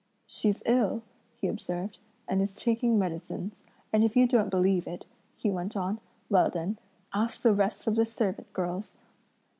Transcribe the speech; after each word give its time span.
"She's 0.25 0.63
ill," 0.65 1.03
he 1.35 1.47
observed, 1.47 1.99
"and 2.27 2.41
is 2.41 2.55
taking 2.55 2.97
medicines; 2.97 3.61
and 3.93 4.03
if 4.03 4.17
you 4.17 4.25
don't 4.25 4.49
believe 4.49 4.87
it," 4.87 5.05
he 5.35 5.51
went 5.51 5.77
on, 5.77 5.99
"well 6.27 6.49
then 6.49 6.79
ask 7.13 7.43
the 7.43 7.53
rest 7.53 7.85
of 7.85 7.95
the 7.97 8.05
servant 8.07 8.51
girls." 8.51 8.95